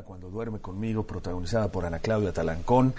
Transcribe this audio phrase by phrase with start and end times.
[0.00, 2.94] Llamada Cuando duerme conmigo, protagonizada por Ana Claudia Talancón,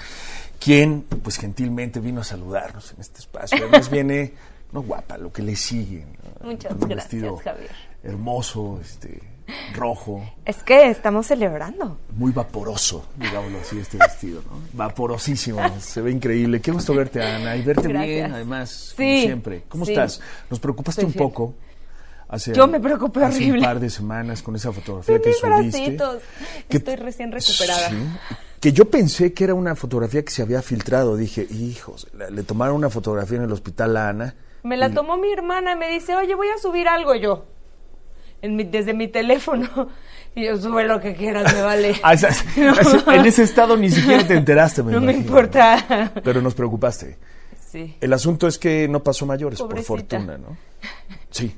[0.59, 3.57] quien pues gentilmente vino a saludarnos en este espacio.
[3.57, 4.33] Además viene,
[4.71, 6.05] no guapa, lo que le sigue.
[6.41, 6.51] ¿no?
[6.51, 7.71] Muchas un gracias, vestido Javier.
[8.03, 9.21] Hermoso, este,
[9.75, 11.97] rojo, Es que estamos celebrando.
[12.15, 14.59] muy vaporoso, digámoslo así, este vestido, ¿no?
[14.73, 16.61] Vaporosísimo, se ve increíble.
[16.61, 18.15] Qué gusto verte, Ana, y verte Gracias.
[18.15, 19.63] bien, además, como siempre.
[19.69, 19.91] ¿Cómo sí.
[19.91, 20.21] estás?
[20.49, 21.23] Nos preocupaste Estoy un fiel.
[21.23, 21.53] poco.
[22.31, 23.59] Hace, Yo me preocupé hace horrible.
[23.59, 25.47] un par de semanas con esa fotografía que subiste.
[25.47, 26.17] bracitos.
[26.69, 27.89] que- Estoy recién recuperada.
[27.89, 27.95] Sí,
[28.61, 31.17] que yo pensé que era una fotografía que se había filtrado.
[31.17, 34.35] Dije, hijos, le, tomaron una fotografía en el hospital a Ana.
[34.63, 37.45] Me la y- tomó mi hermana, me dice, oye, voy a subir algo yo.
[38.41, 39.67] En mi- desde mi teléfono.
[40.33, 41.93] Y yo, sube lo que quieras, me vale.
[42.03, 42.13] Ah,
[43.13, 45.25] en ese estado ni siquiera te enteraste, me no me imagino.
[45.27, 46.13] importa.
[46.23, 47.17] Pero nos preocupaste.
[47.69, 47.97] Sí.
[47.99, 49.87] El asunto es que no pasó mayores, Pobrecita.
[49.89, 50.55] por fortuna, ¿no?
[51.31, 51.53] Sí,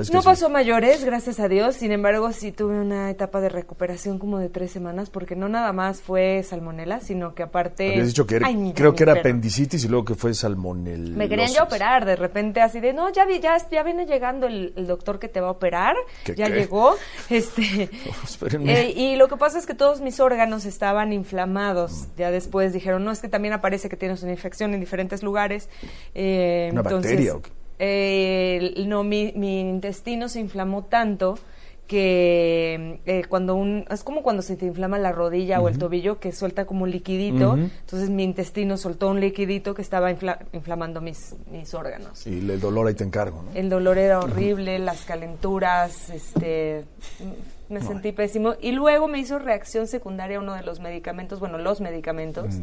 [0.00, 0.26] es que No sí.
[0.26, 1.76] pasó mayores, gracias a Dios.
[1.76, 5.72] Sin embargo, sí tuve una etapa de recuperación como de tres semanas, porque no nada
[5.72, 7.90] más fue salmonela, sino que aparte.
[7.92, 9.20] Habías dicho que era- Ay, mira, creo que era perro.
[9.28, 11.16] apendicitis y luego que fue salmonel.
[11.16, 14.46] Me querían ya operar, de repente así de, no, ya vi, ya, ya viene llegando
[14.46, 16.54] el, el doctor que te va a operar, ¿Qué, ya qué?
[16.54, 16.96] llegó,
[17.30, 17.88] este,
[18.66, 23.04] eh, y lo que pasa es que todos mis órganos estaban inflamados, ya después dijeron,
[23.04, 25.68] no, es que también aparece que tienes una infección en diferentes lugares,
[26.14, 27.50] eh, ¿Una entonces, bacteria o qué?
[27.78, 31.38] Eh, no, mi, mi intestino se inflamó tanto
[31.86, 36.20] que eh, cuando un es como cuando se te inflama la rodilla o el tobillo
[36.20, 37.54] que suelta como un liquidito.
[37.56, 42.26] Entonces mi intestino soltó un liquidito que estaba infla- inflamando mis, mis órganos.
[42.26, 43.50] Y el dolor ahí te encargo, ¿no?
[43.58, 46.84] el dolor era horrible las calenturas este
[47.20, 47.86] mm, me No.
[47.88, 48.54] sentí pésimo.
[48.60, 52.56] Y luego me hizo reacción secundaria uno de los medicamentos bueno los medicamentos.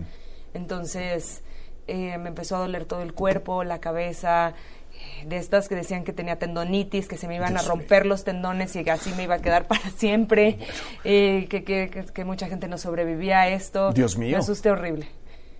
[0.53, 1.41] Entonces
[1.88, 4.53] eh, me empezó a doler todo el cuerpo la cabeza
[5.25, 8.75] de estas que decían que tenía tendonitis, que se me iban a romper los tendones
[8.75, 10.57] y que así me iba a quedar para siempre,
[11.03, 13.91] eh, que, que- mucha gente no sobrevivía a esto.
[13.91, 14.31] Dios mío.
[14.31, 15.07] Me asusté horrible.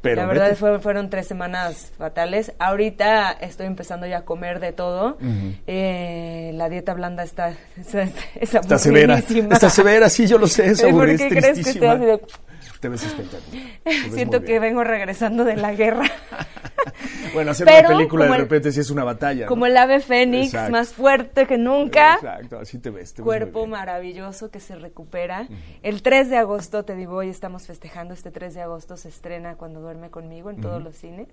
[0.02, 2.54] Pero la verdad fue- fueron tres semanas fatales.
[2.60, 5.18] Ahorita estoy empezando ya a comer de todo.
[5.66, 8.04] Eh, la dieta blanda está, está,
[8.40, 9.18] está Está severa.
[9.18, 11.92] Está severa, sí, yo lo sé, es ¿Por qué crees que estoy tristísima.
[11.94, 12.22] así de-
[12.80, 13.64] Te ves espectacular.
[13.84, 16.06] Te ves Siento que vengo regresando de la guerra.
[17.34, 19.44] Bueno, hacer Pero una película de el- repente sí es una batalla.
[19.46, 19.50] ¿no?
[19.50, 20.72] Como el ave fénix, Exacto.
[20.72, 22.16] más fuerte que nunca.
[22.16, 23.14] Exacto, así te ves.
[23.14, 23.72] te ves Cuerpo bien.
[23.72, 25.48] maravilloso que se recupera.
[25.84, 28.14] El 3 de agosto, te digo, hoy estamos festejando.
[28.14, 31.28] Este 3 de agosto se estrena Cuando duerme conmigo en todos los cines.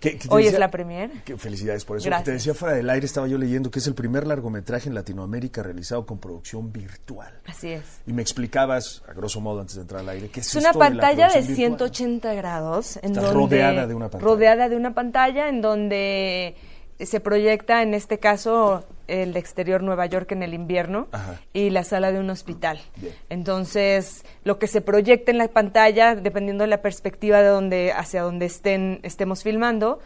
[0.00, 0.58] ¿Qué- qué Hoy es decía?
[0.60, 1.10] la premier.
[1.24, 2.06] Qué felicidades por eso.
[2.06, 2.24] Gracias.
[2.24, 5.62] Te decía fuera del aire, estaba yo leyendo que es el primer largometraje en Latinoamérica
[5.62, 7.32] realizado con producción virtual.
[7.46, 7.82] Así es.
[8.06, 10.70] Y me explicabas, a grosso modo, antes de entrar al aire, que es, Es una
[10.70, 11.56] esto de la pantalla de virtual?
[11.56, 12.96] 180 grados.
[12.98, 14.24] En Estás donde, rodeada de una pantalla.
[14.32, 16.54] Rodeada de una pantalla en donde
[16.98, 21.40] se proyecta, en este caso, el exterior Nueva York en el invierno Ajá.
[21.52, 22.80] y la sala de un hospital.
[22.96, 23.14] Bien.
[23.28, 28.22] Entonces, lo que se proyecta en la pantalla, dependiendo de la perspectiva de donde, hacia
[28.22, 30.00] donde estén, estemos filmando,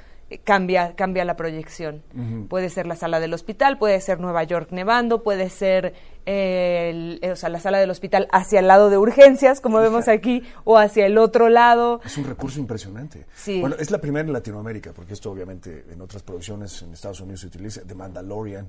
[0.44, 2.02] cambia, cambia la proyección.
[2.48, 5.94] Puede ser la sala del hospital, puede ser Nueva York nevando, puede ser
[6.24, 10.06] eh, el- o sea, la sala del hospital hacia el lado de urgencias, como vemos
[10.08, 12.00] aquí, o hacia el otro lado.
[12.04, 13.26] Es un recurso impresionante.
[13.34, 13.60] Sí.
[13.60, 17.40] Bueno, es la primera en Latinoamérica, porque esto obviamente en otras producciones en Estados Unidos
[17.40, 17.82] se utiliza.
[17.82, 18.68] The Mandalorian,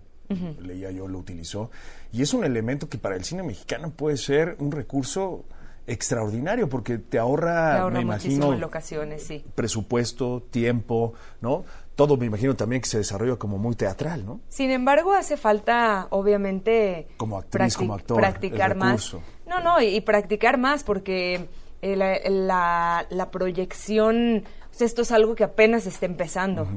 [0.61, 1.69] leía yo, lo utilizó.
[2.11, 5.45] Y es un elemento que para el cine mexicano puede ser un recurso
[5.87, 9.43] extraordinario, porque te ahorra, Te ahorra me imagino, locaciones, sí.
[9.55, 11.63] presupuesto, tiempo, ¿no?
[11.95, 14.39] Todo me imagino también que se desarrolla como muy teatral, ¿no?
[14.49, 19.15] Sin embargo, hace falta, obviamente, Como actriz, como actor, practicar más.
[19.45, 21.47] No, no, y, y practicar más, porque
[21.81, 24.43] eh, la, la- la proyección,
[24.79, 26.67] esto es algo que apenas está empezando.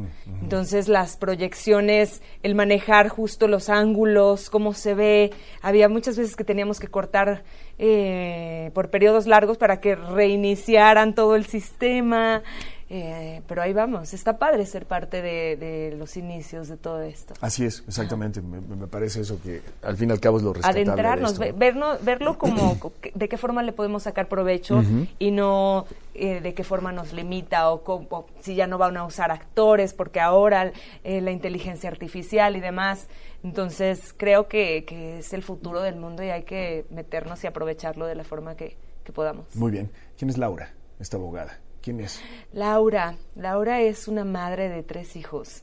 [0.43, 5.33] Entonces, las proyecciones, el manejar justo los ángulos, cómo se ve,
[5.63, 7.43] había muchas veces que teníamos que cortar
[7.79, 12.43] eh, por periodos largos para que reiniciaran todo el sistema.
[12.88, 17.35] Eh, pero ahí vamos, está padre ser parte de, los inicios de todo esto.
[17.41, 20.83] Así es, exactamente, me, parece eso que al fin y al cabo es lo rescatable
[20.83, 22.79] Adentrarnos, verlo como
[23.12, 24.85] de qué forma le podemos sacar provecho
[25.19, 29.33] y no eh, de qué forma nos limita o, si ya no van a usar
[29.33, 30.73] actores porque ahora
[31.03, 33.09] eh, la inteligencia artificial y demás.
[33.43, 38.06] Entonces creo que, que, es el futuro del mundo y hay que meternos y aprovecharlo
[38.06, 39.55] de la forma que, que podamos.
[39.55, 39.91] Muy bien.
[40.17, 41.59] ¿Quién es Laura, esta abogada?
[41.87, 42.21] ¿Quién es?
[42.53, 43.15] Laura.
[43.37, 45.62] Laura es una madre de tres hijos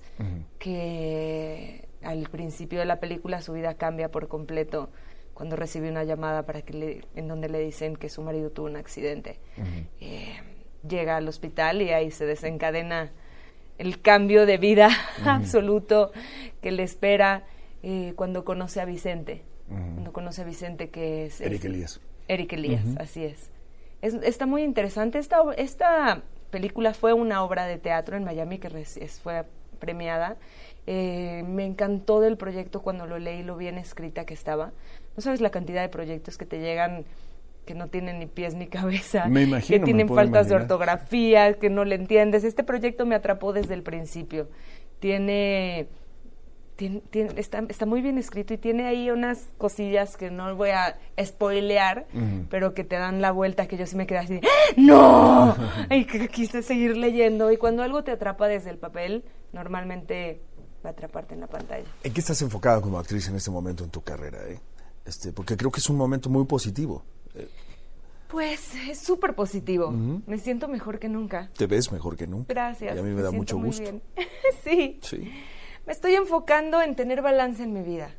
[0.58, 4.90] que al principio de la película su vida cambia por completo
[5.34, 8.68] cuando recibe una llamada para que le, en donde le dicen que su marido tuvo
[8.68, 9.38] un accidente.
[10.00, 10.38] Eh,
[10.88, 13.12] llega al hospital y ahí se desencadena
[13.78, 14.92] el cambio de vida
[15.26, 16.14] absoluto
[16.62, 17.44] que le espera
[17.82, 19.44] eh, cuando conoce a Vicente.
[19.68, 21.42] Cuando conoce a Vicente que es...
[21.42, 22.00] Eric Elías.
[22.30, 23.53] Eric Elías, así es
[24.04, 25.18] está muy interesante.
[25.18, 28.70] Esta, esta película fue una obra de teatro en Miami que
[29.22, 29.46] fue
[29.80, 30.38] premiada.
[30.86, 34.72] Eh, me encantó del proyecto cuando lo leí, lo bien escrita que estaba.
[35.16, 37.06] No sabes la cantidad de proyectos que te llegan
[37.66, 41.70] que no tienen ni pies ni cabeza, me imagino, que tienen faltas de ortografía, que
[41.70, 42.44] no le entiendes.
[42.44, 44.50] Este proyecto me atrapó desde el principio.
[45.00, 45.88] Tiene
[47.36, 52.08] está, está, muy bien escrito y tiene ahí unas cosillas que no voy a spoilear,
[52.50, 54.42] pero que te dan la vuelta que yo sí me quedé así,
[54.78, 55.56] ¡No!
[55.90, 57.52] y que quise seguir leyendo.
[57.52, 60.42] Y cuando algo te atrapa desde el papel, normalmente
[60.84, 61.86] va a atraparte en la pantalla.
[62.04, 64.40] ¿En qué estás enfocada como actriz en este momento en tu carrera?
[64.48, 64.60] Eh?
[65.06, 67.04] Este, porque creo que es un momento muy positivo.
[67.36, 67.50] Eh,
[68.28, 69.92] pues es súper positivo.
[69.92, 71.52] Me siento mejor que nunca.
[71.56, 72.52] Te ves mejor que nunca.
[72.52, 72.96] Gracias.
[72.96, 74.02] Y a mí me, da mucho gusto.
[74.64, 75.00] sí.
[75.02, 75.32] Sí
[75.86, 78.12] me estoy enfocando en tener balance en mi vida,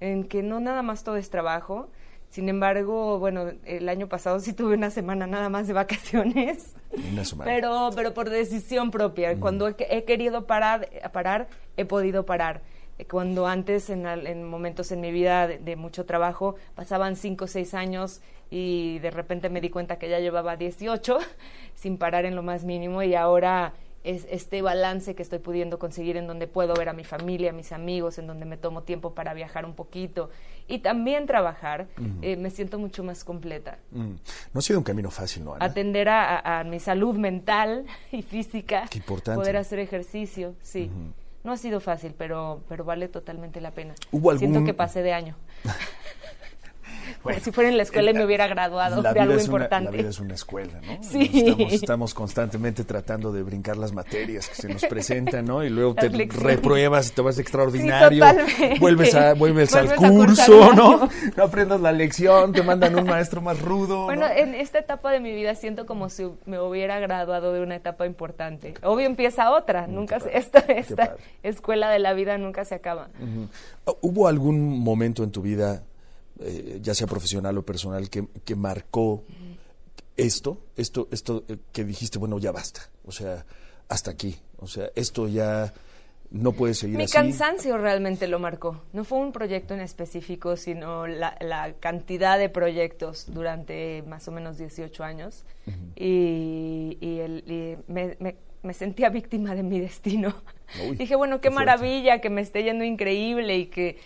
[0.00, 1.88] en que no nada más todo es trabajo.
[2.30, 6.74] Sin embargo, bueno, el año pasado sí tuve una semana nada más de vacaciones.
[7.12, 7.50] Una semana.
[7.50, 9.38] Pero, pero por decisión propia.
[9.38, 12.62] Cuando he, querido parar, parar, he podido parar.
[13.10, 17.74] Cuando antes, en, momentos en mi vida de, de, mucho trabajo, pasaban cinco o seis
[17.74, 21.18] años y de repente me di cuenta que ya llevaba 18
[21.74, 23.72] sin parar en lo más mínimo y ahora
[24.04, 27.52] es este balance que estoy pudiendo conseguir en donde puedo ver a mi familia, a
[27.52, 30.30] mis amigos, en donde me tomo tiempo para viajar un poquito
[30.68, 31.88] y también trabajar,
[32.22, 33.78] eh, me siento mucho más completa.
[33.90, 34.18] No
[34.54, 35.56] ha sido un camino fácil, ¿no?
[35.58, 39.38] Atender a, mi salud mental y física, Qué importante.
[39.38, 40.90] poder hacer ejercicio, sí.
[41.44, 43.94] No ha sido fácil, pero, pero vale totalmente la pena.
[44.12, 45.36] ¿Hubo Siento que pasé de año.
[47.42, 49.90] si fuera en la escuela y me hubiera graduado de algo importante.
[49.90, 51.02] la vida es una escuela, ¿no?
[51.02, 51.56] Sí.
[51.70, 55.64] Estamos, constantemente tratando de brincar las materias que se nos presentan, ¿no?
[55.64, 58.24] Y luego te repruebas, te vas extraordinario,
[58.80, 61.08] vuelves, a, vuelves, al curso, ¿no?
[61.36, 64.04] No aprendas la lección, te mandan un maestro más rudo.
[64.04, 67.76] Bueno, en esta etapa de mi vida siento como si me hubiera graduado de una
[67.76, 68.74] etapa importante.
[68.82, 73.08] Obvio empieza otra, mm, nunca se, esta, esta escuela de la vida nunca se acaba.
[74.00, 75.82] ¿Hubo algún momento en tu vida
[76.40, 79.24] eh, ya sea profesional o personal, que, que marcó
[80.16, 83.44] esto, esto, esto eh, que dijiste, bueno, ya basta, o sea,
[83.88, 85.72] hasta aquí, o sea, esto ya
[86.32, 87.18] no puede seguir Mi así.
[87.18, 88.82] Mi cansancio realmente lo marcó.
[88.92, 94.32] No fue un proyecto en específico, sino la, la cantidad de proyectos durante más o
[94.32, 95.44] menos 18 años.
[95.94, 100.34] Y, y, el, y me, me, me, sentía víctima de mi destino.
[100.98, 103.98] Dije, bueno, qué, qué maravilla, que me esté yendo increíble y que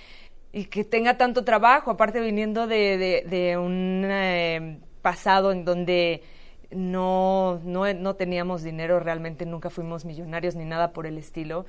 [0.56, 6.22] y que tenga tanto trabajo, aparte viniendo de, de, un eh, pasado en donde
[6.70, 11.66] no, no, no teníamos dinero, realmente nunca fuimos millonarios ni nada por el estilo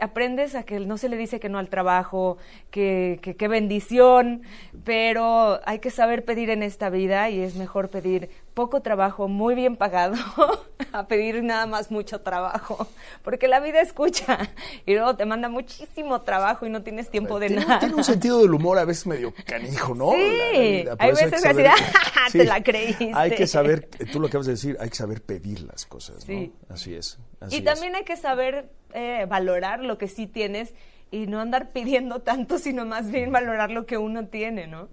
[0.00, 2.36] aprendes a que no se le dice que no al trabajo,
[2.70, 4.42] que qué bendición,
[4.84, 8.28] pero hay que saber pedir en esta vida y es mejor pedir
[8.60, 10.16] poco trabajo, muy bien pagado,
[10.92, 12.86] a pedir nada más mucho trabajo,
[13.22, 14.50] porque la vida escucha
[14.84, 17.78] y luego te manda muchísimo trabajo y no tienes tiempo de nada.
[17.78, 20.12] Tiene un sentido del humor a veces medio canijo, ¿no?
[20.12, 21.68] Sí, hay veces que,
[22.26, 23.12] así, te la creíste.
[23.14, 26.52] Hay que saber, tú lo acabas de decir, hay que saber pedir las cosas, ¿no?
[26.68, 27.18] Así es.
[27.48, 30.74] y también hay que saber eh, valorar lo que sí tienes
[31.10, 34.88] y no andar pidiendo tanto, sino más bien valorar lo que uno tiene, ¿no?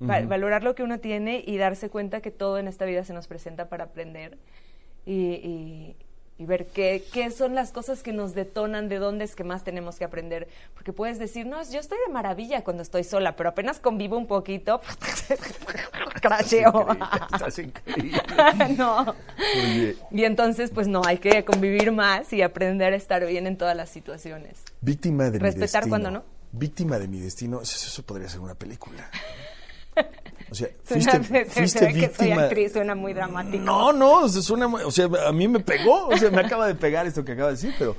[0.00, 3.26] valorar lo que uno tiene y darse cuenta que todo en esta vida se nos
[3.26, 4.38] presenta para aprender
[5.04, 5.96] y,
[6.38, 9.64] y ver qué, qué, son las cosas que nos detonan, de dónde es que más
[9.64, 10.48] tenemos que aprender.
[10.74, 14.26] Porque puedes decir, no, yo estoy de maravilla cuando estoy sola, pero apenas convivo un
[14.26, 14.80] poquito,
[16.28, 16.86] crasheo.
[17.32, 18.20] Estás increíble.
[18.78, 19.14] no.
[20.10, 23.76] Y entonces, pues no, hay que convivir más y aprender a estar bien en todas
[23.76, 24.58] las situaciones.
[24.80, 25.88] Víctima de Respetar mi destino.
[25.90, 26.24] cuando no.
[26.52, 29.10] Víctima de mi destino, eso, eso podría ser una película.
[30.48, 33.64] O sea, Suena- fuiste, se- fuiste se que soy actriz, suena muy dramático.
[33.64, 36.76] No, no, suena muy- o sea, a mí me pegó, o sea, me acaba de
[36.76, 37.96] pegar esto que acaba de decir, pero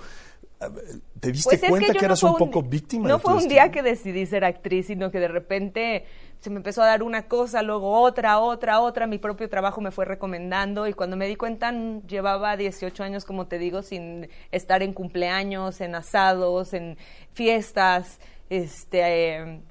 [1.19, 3.07] ¿te diste Pues es cuenta que, no eras un poco víctima?
[3.07, 6.05] No de fue un día que decidí ser actriz, sino que de repente
[6.39, 9.07] se me empezó a dar una cosa, luego otra, otra, otra.
[9.07, 11.71] Mi propio trabajo me fue recomendando y cuando me di cuenta
[12.07, 16.97] llevaba 18 años, como te digo, sin estar en cumpleaños, en asados, en
[17.33, 19.61] fiestas, este, eh,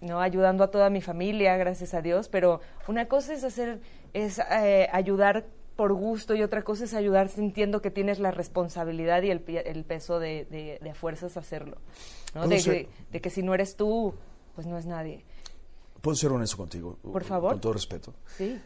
[0.00, 2.28] no ayudando a toda mi familia, gracias a Dios.
[2.28, 3.80] Pero una cosa es hacer,
[4.12, 5.44] es eh, ayudar
[5.76, 9.84] por gusto y otra cosa es ayudar sintiendo que tienes la responsabilidad y el, el
[9.84, 11.78] peso de, de, de a fuerzas hacerlo.
[12.34, 12.42] ¿no?
[12.44, 14.14] ¿Puedo De, de que si no eres tú,
[14.54, 15.24] pues no es nadie.
[16.02, 16.98] Puedo ser honesto contigo.
[17.00, 17.52] Por favor.
[17.52, 18.12] Con todo respeto.
[18.36, 18.60] Sí.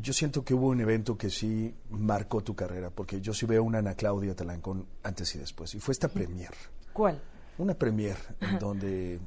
[0.00, 3.62] Yo siento que hubo un evento que sí marcó tu carrera, porque yo sí veo
[3.64, 6.52] una Ana Claudia Talancón antes y después, y fue esta premier.
[6.94, 7.20] ¿Cuál?
[7.58, 9.20] Una premier en donde,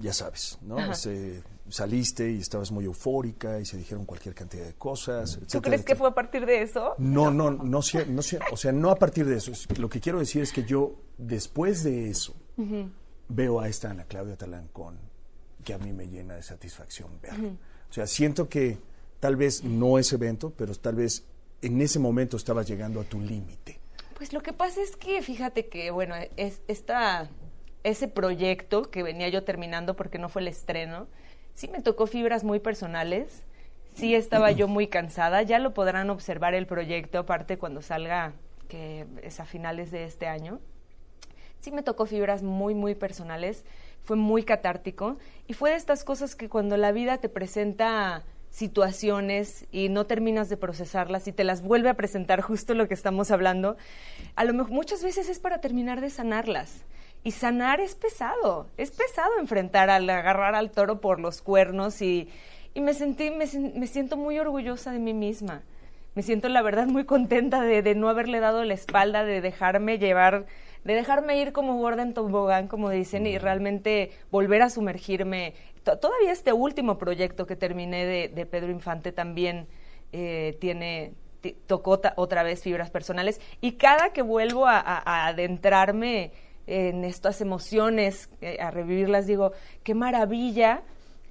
[0.00, 0.78] ya sabes, ¿no?
[0.78, 5.32] Este, saliste y estabas muy eufórica y se dijeron cualquier cantidad de cosas.
[5.32, 6.94] ¿Tú etcétera, crees que fue a partir de eso?
[6.96, 9.50] No, no, no, no o sea, no a partir de eso.
[9.52, 12.34] Es- Lo que quiero decir es que yo, después de eso,
[13.28, 14.98] veo a esta Ana Claudia Talancón
[15.68, 17.34] que a mí me llena de satisfacción ver.
[17.34, 18.78] O sea, siento que
[19.20, 21.26] tal vez no ese evento, pero tal vez
[21.60, 23.78] en ese momento estabas llegando a tu límite.
[24.16, 27.28] Pues lo que pasa es que, fíjate que, bueno, es, esta,
[27.84, 31.06] ese proyecto que venía yo terminando porque no fue el estreno,
[31.52, 33.42] sí me tocó fibras muy personales,
[33.94, 38.32] sí estaba yo muy cansada, ya lo podrán observar el proyecto, aparte cuando salga,
[38.68, 40.60] que es a finales de este año.
[41.60, 43.66] Sí me tocó fibras muy, muy personales,
[44.02, 49.66] fue muy catártico y fue de estas cosas que cuando la vida te presenta situaciones
[49.70, 53.30] y no terminas de procesarlas y te las vuelve a presentar justo lo que estamos
[53.30, 53.76] hablando,
[54.36, 56.84] a lo mejor muchas veces es para terminar de sanarlas.
[57.24, 62.28] Y sanar es pesado, es pesado enfrentar al agarrar al toro por los cuernos y,
[62.74, 65.62] y me sentí, me, me siento muy orgullosa de mí misma.
[66.14, 69.98] Me siento la verdad muy contenta de, de no haberle dado la espalda, de dejarme
[69.98, 70.46] llevar,
[70.88, 75.52] de dejarme ir como gorda en tobogán, como dicen, y realmente volver a sumergirme.
[75.84, 79.66] To- Todavía este último proyecto que terminé de, de Pedro Infante también
[80.12, 85.26] eh, tiene ti- tocó otra vez fibras personales y cada que vuelvo a, a- a
[85.28, 86.32] adentrarme
[86.66, 89.52] en estas emociones, eh, a revivirlas, digo,
[89.82, 90.82] qué maravilla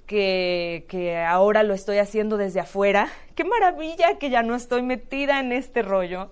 [0.06, 3.08] que, que ahora lo estoy haciendo desde afuera.
[3.34, 6.30] Qué maravilla que ya no estoy metida en este rollo.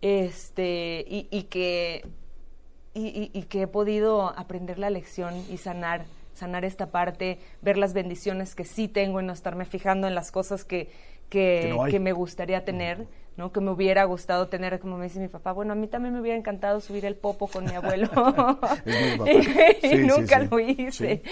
[0.00, 2.06] Este, y, y que,
[2.94, 6.04] y, y- y que he podido aprender la lección y sanar,
[6.34, 10.30] sanar esta parte, ver las bendiciones que sí tengo y no estarme fijando en las
[10.32, 10.90] cosas que,
[11.28, 11.92] que, Que no hay.
[11.92, 13.06] que me gustaría tener.
[13.36, 13.52] ¿no?
[13.52, 16.20] que me hubiera gustado tener, como me dice mi papá, bueno, a mí también me
[16.20, 18.06] hubiera encantado subir el popo con mi abuelo.
[18.12, 18.76] Y papá.
[18.84, 21.22] Sí, sí, nunca lo hice.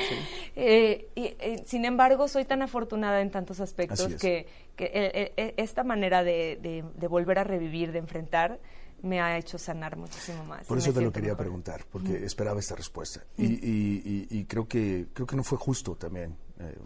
[0.57, 4.17] Eh, y, eh, sin embargo, soy tan afortunada en tantos aspectos es.
[4.21, 4.47] que,
[4.77, 8.59] que eh, eh, esta manera de, de- de volver a revivir, de enfrentar,
[9.02, 10.67] me ha hecho sanar muchísimo más.
[10.67, 11.45] Por eso te lo quería mejor.
[11.45, 13.23] preguntar, porque esperaba esta respuesta.
[13.37, 16.76] Y, y- y- y creo que creo que no fue justo también, eh,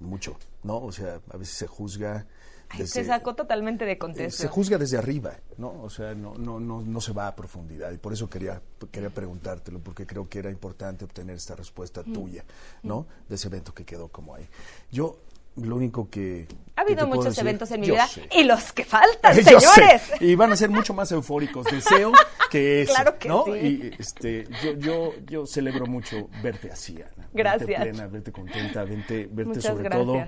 [0.00, 0.78] mucho, ¿no?
[0.78, 2.26] O sea, a veces se juzga...
[2.72, 4.42] Ay, se sacó totalmente de eh, contexto.
[4.42, 5.82] se juzga desde arriba, ¿no?
[5.82, 7.90] O sea, no, no, no, no se va a profundidad.
[7.90, 8.62] Y por eso quería,
[8.92, 12.44] quería preguntártelo, porque creo que era importante obtener esta respuesta tuya,
[12.84, 13.08] ¿no?
[13.28, 14.48] De ese evento que quedó como ahí.
[14.92, 15.18] Yo,
[15.60, 16.46] lo único que...
[16.76, 18.28] ha habido muchos decir- eventos en mi vida sé.
[18.36, 20.02] y los que faltan, Yo sé, señores.
[20.20, 21.66] y van a ser mucho más eufóricos.
[21.70, 22.12] Deseo
[22.50, 23.44] que eso, Claro que ¿no?
[23.44, 23.52] sí.
[23.52, 27.28] Y este, yo, yo, yo celebro mucho verte así, Ana.
[27.32, 27.68] Gracias.
[27.68, 30.06] Verte plena, verte contenta, verte, verte Muchas sobre gracias.
[30.06, 30.26] todo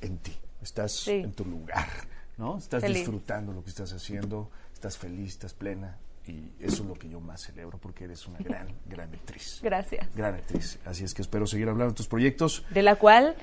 [0.00, 0.32] en ti.
[0.62, 1.12] Estás Sí.
[1.12, 1.88] en tu lugar,
[2.36, 2.58] ¿no?
[2.58, 2.98] Estás Feliz.
[2.98, 5.98] disfrutando lo que estás haciendo, estás feliz, estás plena.
[6.26, 9.58] Y eso es lo que yo más celebro porque eres una gran, gran actriz.
[9.62, 10.06] Gracias.
[10.14, 10.78] Gran actriz.
[10.84, 12.64] Así es que espero seguir hablando de tus proyectos.
[12.70, 13.34] De la cual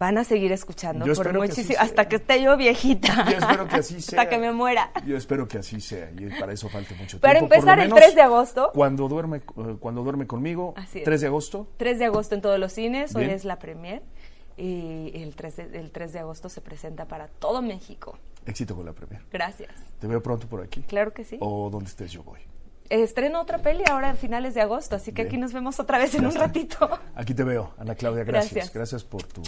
[0.00, 1.82] van a seguir escuchando Yo por que muchísimo, sea.
[1.82, 3.26] hasta que esté yo viejita.
[3.30, 4.20] Yo espero que así sea.
[4.22, 4.90] Hasta que me muera.
[5.06, 7.48] Yo espero que así sea y para eso falte mucho Para tiempo.
[7.50, 8.70] Por empezar, el menos 3 de agosto.
[8.74, 11.04] Cuando duerme, eh, cuando duerme conmigo, Así es.
[11.04, 11.68] 3 de agosto.
[11.76, 13.36] 3 de agosto en todos los cines, hoy Bien.
[13.36, 14.02] es la premier.
[14.56, 18.18] Y el 3, de, el 3 de agosto se presenta para todo México.
[18.46, 19.22] Éxito con la premier.
[19.30, 19.70] Gracias.
[20.00, 20.80] Te veo pronto por aquí.
[20.82, 21.36] Claro que sí.
[21.40, 22.40] O donde estés yo voy.
[22.88, 25.28] Estreno otra peli ahora en finales de agosto, así que Bien.
[25.28, 26.88] aquí nos vemos otra vez en Ya un ratito.
[27.14, 28.24] Aquí te veo, Ana Claudia.
[28.24, 28.52] Gracias.
[28.54, 28.74] Gracias.
[28.74, 29.42] Gracias, por tu,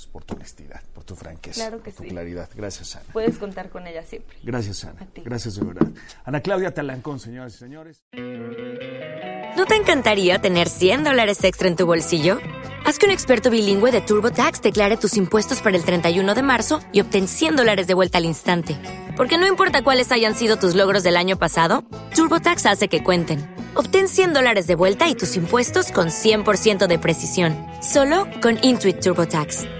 [0.00, 2.08] pues, por tu honestidad, por tu franqueza, Claro que por tu sí.
[2.08, 2.48] claridad.
[2.54, 3.04] Gracias, Ana.
[3.12, 4.36] Puedes contar con ella siempre.
[4.42, 4.96] Gracias, Ana.
[5.02, 5.22] A ti.
[5.24, 5.88] Gracias de verdad.
[6.24, 8.02] Ana Claudia Talancón, señoras y señores.
[9.56, 12.38] ¿No te encantaría tener 100 dólares extra en tu bolsillo?
[12.86, 16.80] Haz que un experto bilingüe de TurboTax declare tus impuestos para el 31 de marzo
[16.92, 18.78] y obtén 100 dólares de vuelta al instante.
[19.16, 23.54] Porque no importa cuáles hayan sido tus logros del año pasado, TurboTax hace que cuenten.
[23.74, 29.00] Obtén 100 dólares de vuelta y tus impuestos con 100% de precisión, solo con Intuit
[29.00, 29.79] TurboTax.